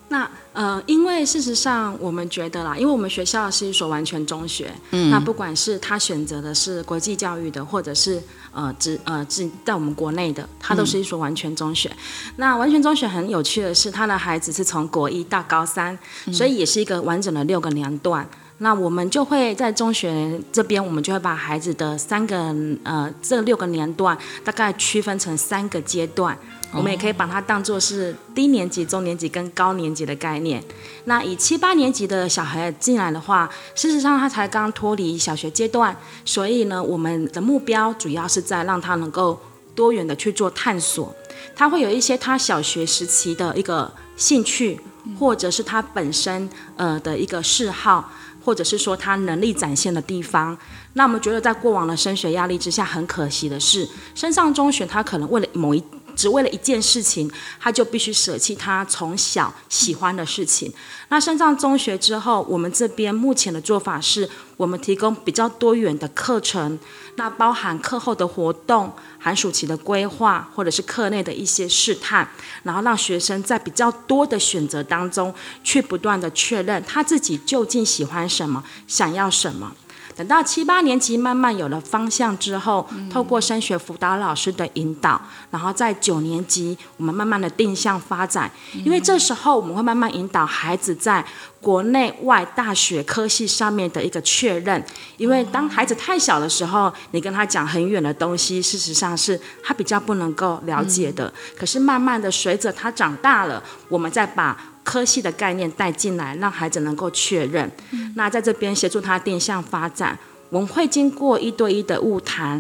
[0.09, 11.89] 那呃，因为事实上我们觉得啦，因为我们学校是一所完全中学，嗯，那不管是他选择的是国际教育的，或者是呃只呃只在我们国内的，他都是一所完全中学。
[11.89, 18.27] 嗯、那完全中学很有趣的是，他的孩子是从国一到高三，嗯、所以也是一个完整的六个年段。
[18.61, 26.37] 那我们就会在中学这边，我们就会把孩子的三个呃这六个年段大概区分成三个阶段。
[26.71, 30.63] 我们也可以把它当做是低年级、中年级跟高年级的概念。
[31.05, 39.39] 那以七八年级的小孩进来的话，事实上他才刚脱离小学阶段，所以呢，我们的目标主要是在让他能够
[39.73, 41.15] 多元的去做探索。
[41.55, 44.79] 他会有一些他小学时期的一个兴趣，
[45.17, 48.11] 或者是他本身呃的一个嗜好。
[48.41, 50.57] 或者是说他能力展现的地方。
[50.93, 55.83] 那我们觉得在过往的升学压力之下，很可惜的是，升上中学他可能为了某一
[56.19, 60.69] 只为了一件事情，他就必须舍弃他从小喜欢的事情。
[61.07, 66.77] 那升上中学之后，我们这边目前的做法是，我们提供比较多元的课程，
[67.15, 72.29] 那包含课后的活动、寒暑期的规划，或者是课内的一些试探，
[72.63, 79.73] 然后让学生在比较多的选择当中，去不断的确认他自己究竟喜欢什么，想要什么。
[80.19, 88.51] 等到七八年级慢慢有了方向之后，透过升学辅导老师的引导，然后在九年级我们慢慢的定向发展，
[88.83, 91.25] 因为这时候我们会慢慢引导孩子在
[91.61, 94.83] 国内外大学科系上面的一个确认，
[95.15, 101.33] 因为当孩子太小的时候，你跟他讲很远的东西，事实上是他比较不能够了解的。
[101.57, 104.57] 可是慢慢的随着他长大了，我们再把
[104.89, 107.71] 科系的概念带进来，让孩子能够确认。
[107.91, 110.17] 嗯、那在这边协助他定向发展，
[110.49, 112.59] 我们会经过一对一的物谈，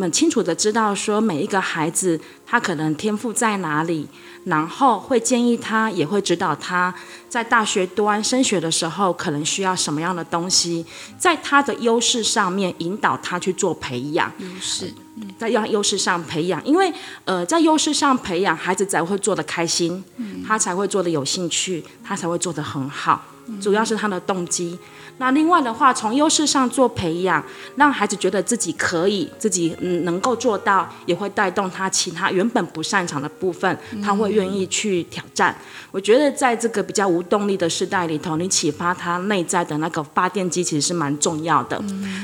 [0.00, 4.06] 很清楚的知道说每一个孩子他可能天赋在哪里，
[4.44, 6.94] 然后会建议他，也会指导他
[7.28, 10.84] 在大学端升学的时候可能需要什么样的东西，
[11.18, 14.30] 在他的优势上面引导他去做培养。
[14.38, 14.92] 优势。
[15.38, 16.90] 在优优势上培养，因为
[17.26, 20.02] 呃，在优势上培养，孩子才会做得开心，
[20.46, 23.22] 他才会做得有兴趣，他才会做得很好，
[23.60, 24.78] 主要是他的动机。
[25.20, 27.44] 那另外的话，从优势上做培养，
[27.76, 35.54] 让孩子觉得自己可以，自己嗯能够做到，也会带动他其他原本不擅长的部分，他会愿意去挑战。
[35.90, 41.78] 我觉得在这个比较无动力的时代里头，你启发他内在的那个发电机，其实是蛮重要的。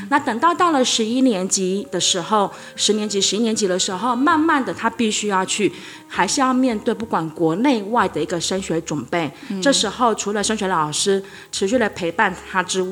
[0.09, 5.71] 那等到到了十一年级的时候，十年级、十一年级的时候，慢慢的他必须要去。
[6.09, 12.86] 还是要面对不管国内外的一个升学准备，嗯、这时候除了升学老师持续的陪伴他之外，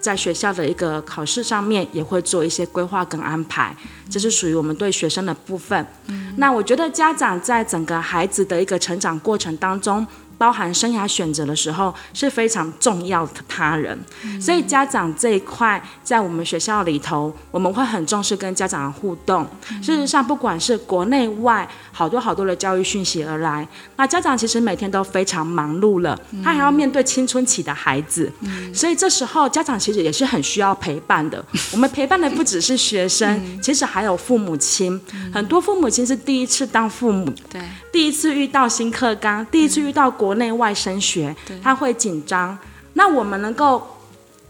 [0.00, 3.74] 在学校的一个考试上面也会做一些规划跟安排，
[4.08, 5.86] 这是属于我们对学生的部分。
[6.06, 10.06] 嗯、那我觉得家长在整个孩子的一个成长过程当中。
[10.36, 19.46] 包含生涯选择的时候是非常重要的他人，嗯、所以家长这一块在我们学校里头，我们会很重视跟家长的互动。
[19.70, 31.42] 嗯、事实上，不管是国内外好多好多的教育讯息而来，那家长其实每天都非常忙碌了，嗯、他还要面对青春期的孩子，嗯、所以这时候家长其实也是很需要陪伴的。
[31.72, 35.00] 我们陪伴的不只是学生，嗯、其实还有父母亲。
[35.14, 40.34] 嗯、很多父母亲是第一次当父母，对，第一次遇到新课纲，第一次遇到国。
[40.34, 42.58] 国内外升学，他会紧张。
[42.94, 43.86] 那我们能够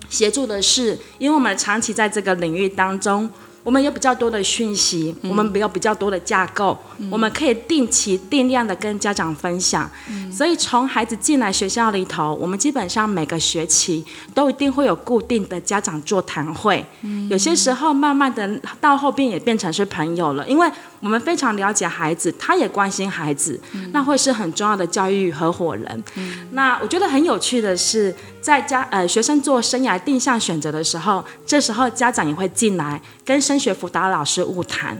[0.08, 3.28] 协助的是，因为我们长期在这个领域当中。
[3.64, 9.90] 我们有比较多的讯息，嗯、我们有比较多的架构，嗯、我们可以定期定量的跟家长分享。
[10.10, 16.84] 嗯、所以从孩子进来学校里头，我们基本上每个学期都一定会有固定的家长座谈会。
[17.00, 20.70] 嗯、有些时候慢慢的到后边也变成是朋友了，因为
[21.04, 26.04] 我们非常了解孩子，他也关心孩子，嗯、那会是很重要的教育合伙人。
[26.16, 33.44] 嗯、那我觉得很有趣的是，在家呃学生做生涯定向选择的时候，这时候家长也会进来跟。
[33.44, 34.96] 升学辅导老师晤谈，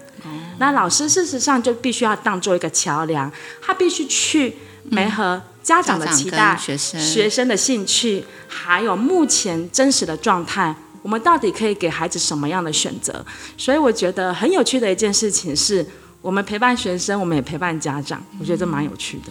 [0.59, 4.55] 那老师事实上就必须要当做一个桥梁，他必须去
[4.91, 7.01] 媒合家长的期待、学生。
[7.01, 13.23] 学生的兴趣，还有目前真实的状态，我们到底可以给孩子什么样的选择？
[13.59, 15.87] 所以我觉得很有趣的一件事情是，
[16.23, 19.25] 我们陪伴学生，我们也陪伴家长，我觉得这蛮有趣的。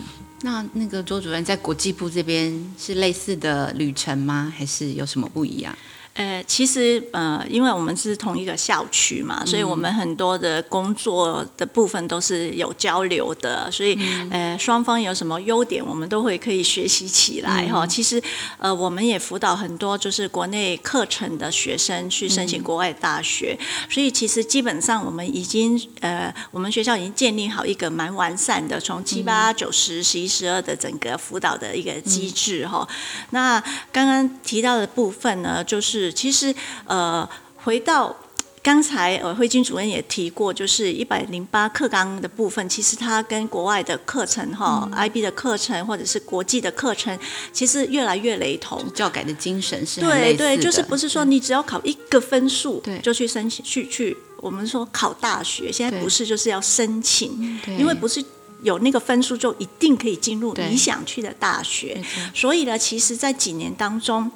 [0.43, 4.53] 那那个周主任在国际部这边是类似的旅程吗？
[4.55, 5.75] 还是有什么不一样？
[6.13, 13.97] 呃，其实呃，因为我们是同一个校区嘛，所以我们很多的工作的部分都是有交流的，所以
[14.29, 17.87] 呃，双方有什么优点，我们都会可以学习起来哈。
[17.87, 18.21] 其实
[18.59, 23.57] 呃，我们也辅导很多就是国内课程的学生去申请国外大学，
[23.89, 32.87] 所以其实基本上我们已经呃，我们学校已经建立好一个蛮完善的从七八九十十一十二的整个辅导的一个机制哈。
[33.31, 33.59] 那
[33.91, 36.02] 刚刚提到的部分呢，就是。
[36.11, 36.53] 其实，
[36.85, 38.15] 呃，回到
[38.61, 47.17] 刚才呃，慧君主任也提过，就是一百零八课纲的部分，其实它跟国外的课程哈、嗯、IB 的课程或者是国际的课程，
[47.51, 48.81] 其实越来越雷同。
[48.93, 58.23] 教改的精神是对对，就是不是说你只要考一个分数，对，就去申请去去，我们说考大学，现在不是就是要申请，对因为不是
[58.61, 62.01] 有那个分数就一定可以进入你想去的大学，
[62.33, 64.31] 所以呢，其实，在几年当中。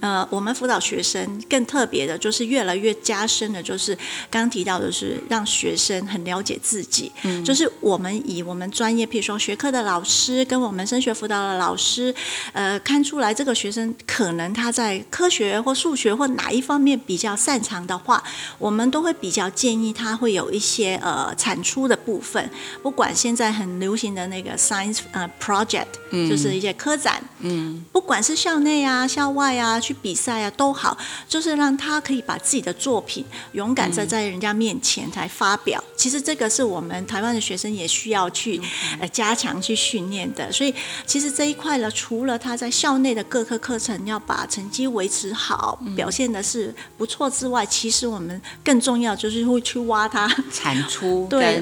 [0.00, 3.94] 呃，我们辅导学生更特别的就是越来越加深的，就是
[4.30, 12.14] 刚刚提到的是让学生很了解自己，嗯，就是我们以我们专业，譬如说学科的老师跟我们升学辅导的老师，
[12.54, 18.24] 呃，看出来这个学生可能他在科学或数学或哪一方面比较擅长的话，
[18.58, 22.50] 我们都会比较建议他会有一些呃产出的部分，
[22.82, 29.78] 不管现在很流行的那个 science 呃 project，嗯，就是一些科展，嗯，不管是校内啊、校外啊。
[29.90, 30.96] 去比赛啊都好，
[31.28, 35.82] 就是让他可以把自己的作品勇敢在在人家面前才发表。
[35.84, 38.60] 嗯、其实这个是我们台湾的学生也需要去
[39.00, 40.52] 呃加强去训练的。
[40.52, 40.72] 所以
[41.04, 51.60] 其实这一块呢，除了他在校内的各科课程要把成绩维持好，嗯、表现的是不错之外，其实我们更重要就是会去挖他产出 对。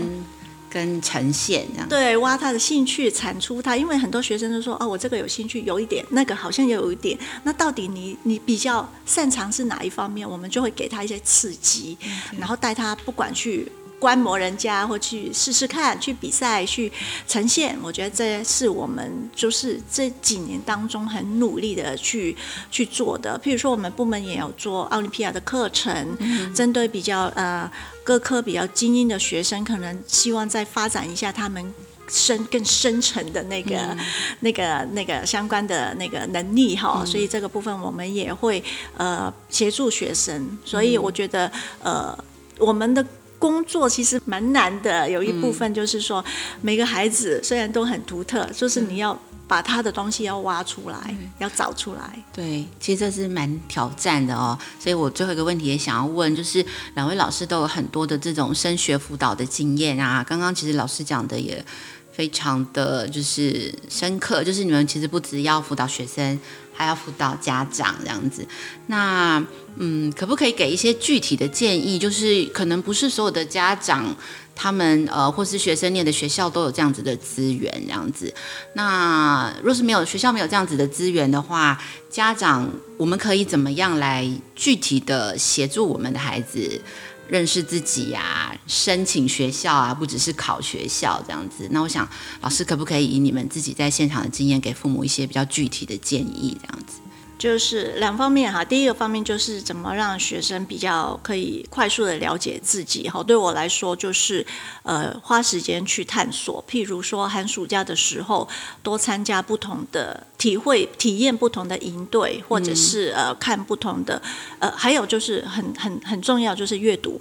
[0.71, 10.29] 跟呈现这样对，挖他的兴趣，产出他，因为很多学生都说哦，我这个有兴趣，有一点，那个好像也有一点，那到底你你比较擅长是哪一方面？
[10.29, 16.93] 我们就会给他一些刺激，嗯、然后带他不管去观摩人家，或去试试看，去比赛，去
[17.27, 17.77] 呈现。
[17.83, 22.37] 我觉得这是我们就是这几年当中很努力的去
[22.71, 23.41] 去做的。
[23.43, 26.17] 譬如说，我们部门也有做奥林匹亚的课程，
[26.55, 27.71] 针对比较呃。
[28.05, 31.75] 各科比较精英的学生，可能希望再发展一下他们
[32.09, 33.95] 深更深层的那个、
[34.41, 38.65] 那个、那个相关的那个能力哈，所以这个部分我们也会
[38.97, 40.59] 呃协助学生。
[40.65, 42.19] 所以我觉得呃
[42.59, 43.05] 我们的
[43.39, 46.25] 工作其实蛮难的，有一部分就是说
[46.61, 49.19] 每个孩子虽然都很独特，就是你要。
[49.49, 52.23] 把他的东西要挖出来，嗯、要找出来。
[52.35, 54.59] 对，其实这是蛮挑战的哦。
[54.79, 56.63] 所以我最后一个问题也想要问，就是
[56.97, 60.23] 两位老师都有很多的这种升学辅导的经验啊。
[60.23, 61.65] 刚刚其实老师讲的也
[62.13, 66.39] 非常的就是深刻，就是你们其实不只要辅导学生，
[66.79, 68.47] 还要辅导家长这样子。
[68.87, 69.45] 那
[69.77, 71.99] 嗯，可不可以给一些具体的建议？
[71.99, 74.17] 就是可能不是所有的家长。
[74.61, 78.35] 他们呃，或是学生念的学校都有这样子的资源，这样子。
[78.73, 86.81] 那若是没有学校没有这样子的资源的话，家长我们可以怎么样来具体的协助我们的孩子
[87.29, 91.69] 认识自己呀、申请学校啊，不只是考学校这样子。
[91.71, 92.09] 那我想
[92.41, 97.01] 老师可不可以以你们自己在现场的经验，给父母一些比较具体的建议，这样子？
[97.39, 103.23] 就是两方面哈，第一个方面就是怎么让学生比较可以快速的了解自己哈。
[103.23, 104.45] 对我来说，就是
[104.83, 108.49] 呃花时间去探索，譬如说寒暑假的时候
[108.83, 114.21] 多参加不同的体会、体验不同的营队，或者是呃看不同的
[114.59, 117.21] 呃，还有就是很很很重要就是阅读。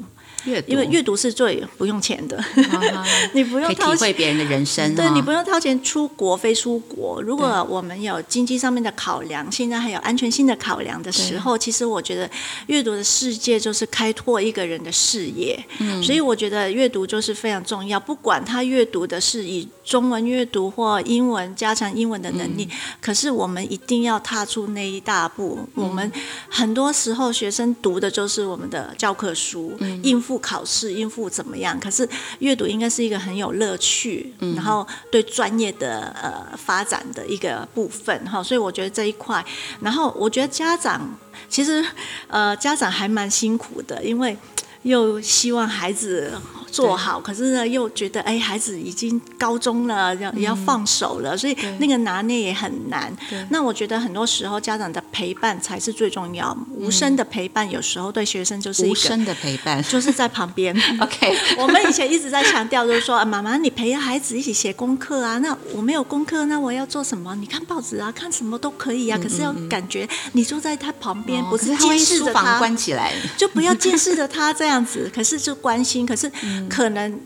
[0.67, 2.41] 因为阅读是最不用钱的，
[3.33, 4.95] 你不用掏钱，体会别人的人生。
[4.95, 7.21] 对，你不用掏钱出国飞出国。
[7.21, 12.29] 如果我们有经济上面的考量，现在还有安全性的考量的时候，其实我觉得
[12.67, 15.61] 阅读的世界就是开拓一个人的视野。
[15.79, 17.99] 嗯，所以我觉得阅读就是非常重要。
[17.99, 22.69] 不管他阅读的是以中文阅读或英文加强英文的能力，
[23.01, 25.67] 可是我们一定要踏出那一大步。
[25.73, 26.09] 我们
[26.47, 30.26] 很多时候学生读的就是我们的教科书，应付。
[30.35, 31.79] 考试应付怎么样？
[31.79, 32.09] 可是
[32.39, 38.41] 阅读应该是一个很有乐趣，嗯、然后对专业的呃发展的一个部分哈。
[38.41, 39.45] 所以我觉得这一块，
[39.81, 41.15] 然后我觉得家长
[41.47, 41.85] 其实
[42.27, 44.35] 呃家长还蛮辛苦的，因为
[44.81, 46.33] 又希望孩子。
[46.69, 53.11] 做好，可是呢，又觉得哎，孩子已经高中了，要也要放手了，所以那个拿捏也很难。
[53.49, 60.75] 那我觉得很多时候家长的陪伴才是最重要，无声的陪伴有时候对学生就是一个无声的陪伴，就是在旁边。
[61.01, 67.35] OK， 我们以前一直在强调，就是说妈妈，你陪孩子一起写功课啊，那我没有功课，那我要做什么？
[67.35, 75.09] 你看报纸啊，看什么都可以啊，可是要感觉你坐在他旁边，不是监视着他，关起来， 就不要监视着他这样子。
[75.13, 76.31] 可是就关心，可是。
[76.69, 77.19] 可能，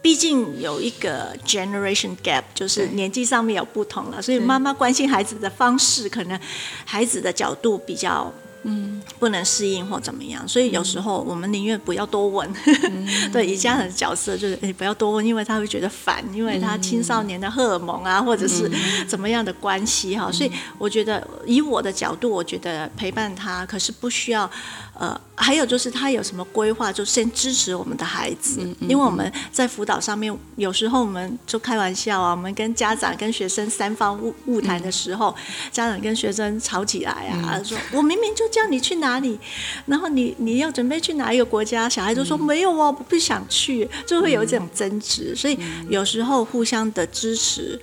[0.00, 6.38] 毕竟有一个 generation gap，就是年纪上面有不同了，所以妈妈关心孩子的方式，可能
[6.84, 8.32] 孩子的角度比较。
[8.64, 12.48] 嗯，不能适应或怎么样，所以有时候我们宁愿不要多问。
[12.64, 18.70] 嗯、 对，以家长的角色就是，你不要多问，因为他会觉得烦，因为他青少年的荷尔蒙啊，或者是
[19.08, 20.30] 怎么样的关系哈。
[20.30, 24.48] 所以我觉得，以我的角度，我觉得陪伴他，可是不需要。
[24.94, 35.34] 呃，还有就是他有什么规划，就先支持我们的孩子，因为我们在辅导上面，有时候我们就开玩笑啊，我们跟家长跟学生三方晤晤谈的时候，
[35.72, 38.52] 家长跟学生吵起来啊，说我明明就。
[38.52, 39.40] 叫你去哪里，
[39.86, 41.88] 然后你你要准备去哪一个国家？
[41.88, 45.34] 小孩就说没有哦，我不想去，就会有这种争执。
[45.34, 47.80] 所以有时候互相的支持，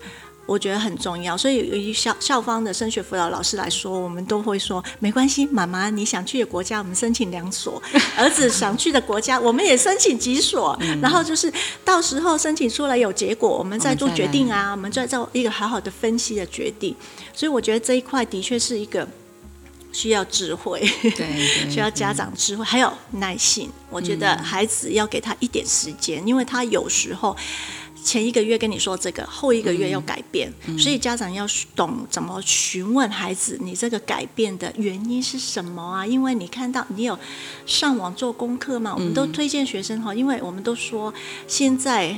[0.49, 1.37] 我觉得很重要。
[1.37, 7.81] 所以以校校方的升学辅导老师来说，我们都会说没关系，妈妈你想去的国家，我们申请两所；
[8.17, 10.75] 儿子想去的国家，我们也申请几所。
[10.81, 11.53] 嗯、然后就是
[11.85, 16.95] 到时候申请出来有结果，我们再做决定啊，我们再做一个好好的分析的决定。
[17.33, 19.07] 所以我觉得这一块的确是一个。
[19.91, 21.25] 需要智慧，对，
[21.67, 23.67] 需要家长智慧，还有耐心。
[23.89, 27.35] 我觉得孩子要给他一点时间，嗯、因为他有时候
[28.03, 31.45] 前一个月跟你说这个，后一个月要改变，嗯、所以家长要
[31.75, 36.05] 懂怎么询问孩子，你这个改变的原因是什么啊？
[36.05, 37.17] 因为你看到你有
[37.65, 41.13] 上网做功课嘛，我们都推荐学生哈，因为我们都说
[41.47, 42.17] 现在。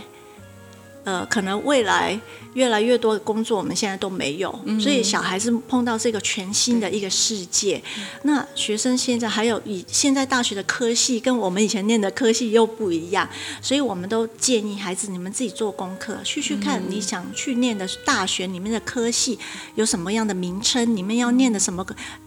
[1.04, 2.20] 呃，可能未来
[2.54, 7.82] 越来越多的工作，我们现在都没有，嗯、所以小孩子碰到这个全新的一个世界。
[8.24, 13.28] 那学生现在还有以现在大学的科系跟我们以前念的科系又不一样，
[13.62, 19.40] 所以我们都建议孩子你们自己做功课，去去看你想去念的大学里面的科系
[19.76, 21.86] 有什么样的名称，你们要念的什么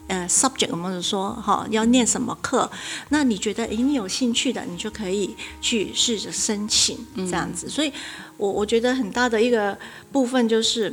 [0.08, 2.70] 呃 subject，我们说哈要念什么课，
[3.08, 7.92] 那你觉得诶你有兴趣的，你就可以去试着申请这样子，所以。
[8.36, 9.78] 我我觉得很大的一个
[10.10, 10.92] 部分就是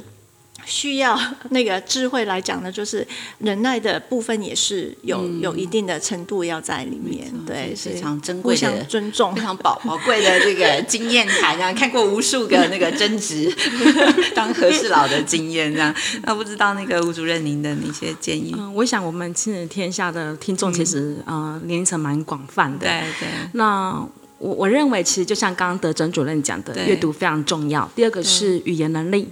[0.65, 3.05] 需要那个智慧来讲呢，就是
[3.39, 13.53] 忍耐的部分也是有、嗯、有一定的程度要在里面，错对，非常珍贵的互相尊重，非常宝宝贵的这个经验谈啊， 看过无数个那个争执
[14.35, 15.93] 当和事佬的经验这样，
[16.23, 18.53] 那不知道那个吴主任您的那些建议？
[18.57, 24.07] 嗯，我想我们亲子天下的听众其实、嗯、呃年龄层蛮广泛的，对对，那。
[24.43, 26.85] 我我认为，其实就像刚刚德珍主任讲的，对。
[26.87, 27.87] 阅读非常重要。
[27.95, 29.29] 第二个是语言能力，对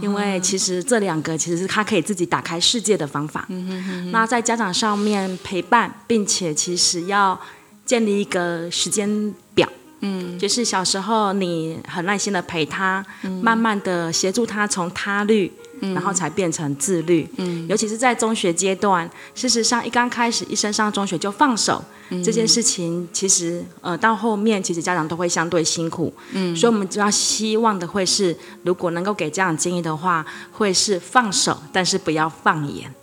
[0.00, 3.44] 因为其实这两个其实是他可以自己打开世界的方法。
[3.48, 7.38] 嗯、哼哼那在家长上面陪伴，并且其实要
[7.84, 9.68] 建立一个时间表。
[10.00, 15.52] 嗯，就是小时候你很耐心的陪他，嗯、慢慢的协助他从他律。
[15.94, 32.94] 然后才变成自律，嗯，尤其是在中学阶段，事实上一刚开始一升上中学就放手，嗯，这件事情，其实呃到后面其实家长都会相对辛苦，嗯，所以我们主要希望的会是，如果能够给家长建议的话，会是放手，但是不要放眼，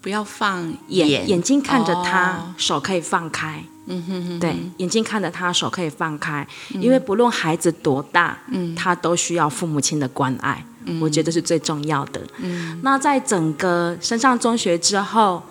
[0.00, 0.72] 不要放。
[0.88, 3.64] 眼，眼，眼睛看着他，哦，手可以放开。
[3.90, 12.20] 嗯哼哼，对，眼睛看着他，手可以放开，嗯、因为不论孩子多大，嗯，他都需要父母亲的关爱，嗯，我觉得是最重要的。
[12.38, 15.42] 嗯，那在整个升上中学之后，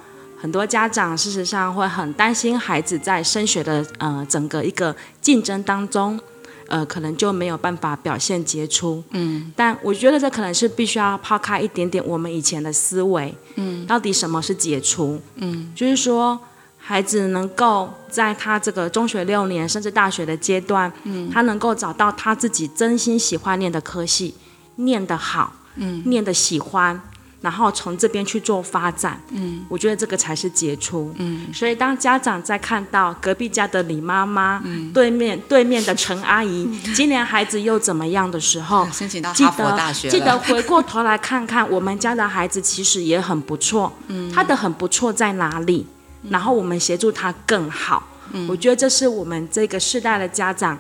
[0.41, 6.19] 很多家长事实上会很担心孩子在升学的呃整个一个竞争当中，
[6.67, 9.03] 呃，可能就没有办法表现杰出。
[9.11, 13.33] 嗯，但我觉得这可能是必须要抛开一点点我们以前的思维。
[13.55, 15.21] 嗯，到底什么是杰出？
[15.35, 16.39] 嗯，就是说。
[16.79, 24.33] 孩子能够在他这个中学六年，甚至大学的阶段，嗯，他能够找到他自己真心喜欢念的科系，
[24.77, 26.99] 念得好，嗯，念得喜欢，
[27.41, 31.53] 然后从这边去做发展，嗯，我觉得这个才是杰出，嗯。
[31.53, 45.85] 所以当家长在看到隔壁家的李妈妈，嗯，对面对面的陈阿姨，今年孩子又怎么样的时候，申请到哈佛大学，记得记得回过头来看看我们家的孩子其实也很不错，嗯，他的很不错在哪里？
[46.29, 50.77] 然后我们协助他更好，嗯、我觉得这是我们这个世代的家长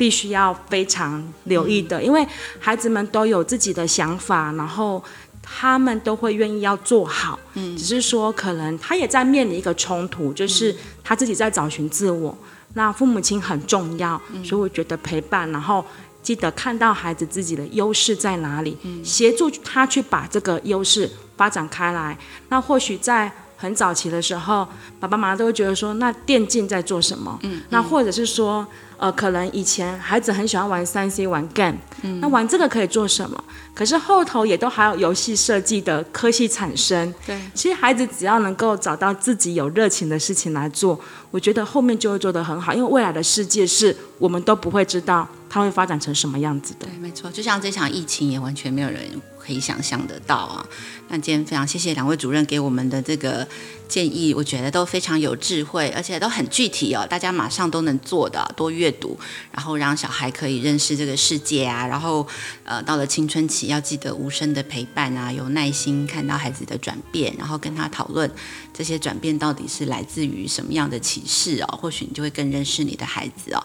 [0.00, 2.26] 必须要非常留意的，嗯、因为
[2.58, 5.04] 孩子们都有自己的想法，然后
[5.42, 10.74] 他们都会愿意要做好，嗯，只是说可能他也在面临一个冲突，就是
[11.04, 15.84] 他自己在找寻自我，嗯、那父母亲很重要，嗯、所以我觉得陪伴，然后
[16.22, 22.16] 记得看到孩子自己的优势在哪里，嗯、协助他去把这个优势发展开来，
[22.48, 23.30] 那或许在。
[23.62, 24.66] 很早期的时候，
[24.98, 27.38] 爸爸妈妈都会觉得说，那电竞在做什么？
[27.42, 28.66] 嗯，那或者是说，
[29.00, 33.44] 呃，可能以前孩子很喜欢玩三 C 玩 game，嗯，那玩这个可以做什么？
[33.74, 37.14] 可是后头也都还有游戏设计的科系产生。
[37.26, 46.86] 对，其实孩子只要能够找到自己有热情的事情来做，我觉得后面就会做得很好，因为未来的世界是我们都不会知道它会发展成什么样子的。
[46.86, 49.00] 对，没错，就像这场疫情也完全没有人
[49.44, 50.66] 可以想象得到啊。
[51.08, 53.46] 那今天非常谢谢两位主任给我们的这个
[53.88, 58.40] 建议，我觉得都非常有智慧，而且都很具体哦，大家马上都能做的。
[58.56, 59.18] 多阅读，
[59.50, 62.24] 然后让小孩可以认识这个世界啊，然后
[62.64, 68.30] 呃，到了青春期要记得无声的陪伴啊，有耐心看到孩子的转变，然后跟他讨论
[68.72, 73.64] 这些转变到底是来自于什么样的启示哦，或许你就会更认识你的孩子哦。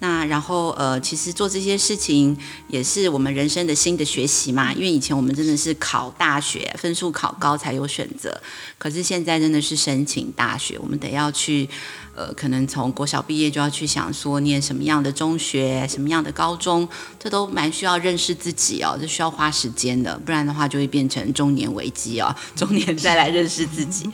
[0.00, 2.36] 那然后呃，其实做这些事情
[2.68, 8.40] 也是我们人生的新的学习嘛，因为以前我们真的是考大学，分数考高才有选择，
[8.78, 11.68] 可是现在真的是申请大学，我们得要去。
[12.14, 16.88] 呃，可能从国小毕业就要去想说念什么样的中学，什么样的高中，
[17.18, 24.08] 这都蛮需要认识自己哦，这需要花时间的，不然的话就会变成中年危机哦，中年再来认识自己。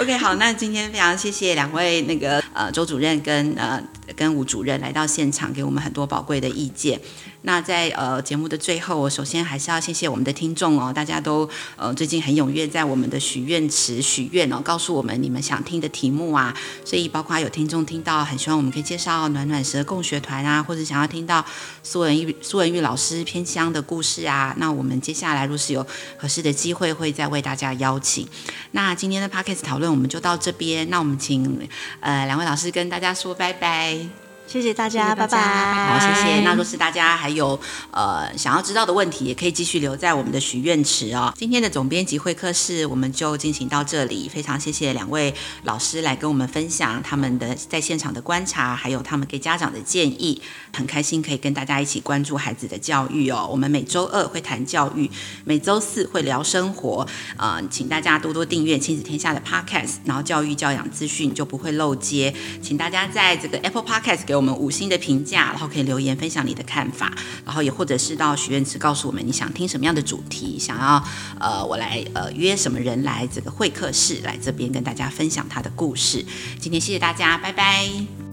[0.00, 3.82] OK，好，那今天非常谢谢两位那个呃周主任跟呃
[4.16, 7.00] 跟吴主任来到现场，给我们很多宝贵的意见。
[7.46, 11.46] 那在呃节目的最后，我首先还是要谢谢我们的听众哦，大家都
[11.76, 21.44] 呃最近很踊跃在我们的许愿池许愿哦，告诉我们你们想听的题目啊，所以包括有听众听到很希望我们可以介绍暖暖蛇共学团啊，或者想要听到
[21.82, 25.86] 苏文玉苏文玉老师偏乡的故事啊，那我们接下来若是有
[26.16, 28.26] 合适的机会，会再为大家邀请。
[28.72, 31.68] 那今天的 Podcast 讨论我们就到这边，那我们请
[32.00, 34.23] 呃两位老师跟大家说拜拜。
[34.46, 35.38] 谢谢大家，拜拜。
[35.38, 36.40] 好，谢谢。
[36.42, 37.58] 那若是大家还有
[37.90, 41.32] 呃想要知道的问题，也可以继续留在我们的许愿池哦。
[41.36, 45.34] 今天的总编辑会客室我们就进行到这里，非常谢谢两位
[45.64, 50.40] 老师来跟我们分享他们的在现场的观察，还有他们给家长的建议。
[50.72, 53.48] 很开心可以跟大家一起关注孩子的教育哦。
[53.50, 55.10] 我们每周二会谈教育，
[55.44, 57.06] 每周四会聊生活。
[57.36, 62.34] 呃，请大家多多订阅亲子天下的 Podcast，然后教育教养资讯就不会漏接。
[62.62, 67.12] 请大家在这个 Apple Podcast 给给我们五星的评价，然后可以留言分享你的看法，
[67.44, 71.00] 然后也或者是到许愿池告诉我们你想听什么样的主题，想要
[71.38, 76.26] 呃我来呃约什么人来这个会客室来这边跟大家分享他的故事。
[76.58, 78.23] 今天谢谢大家，拜拜。